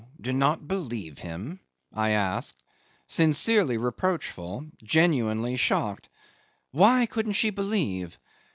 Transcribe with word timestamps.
do 0.19 0.33
not 0.33 0.67
believe 0.67 1.19
him?" 1.19 1.59
I 1.93 2.09
asked, 2.09 2.63
sincerely 3.05 3.77
reproachful, 3.77 4.65
genuinely 4.83 5.57
shocked. 5.57 6.09
Why 6.71 7.05
couldn't 7.05 7.33
she 7.33 7.51
believe? 7.51 8.17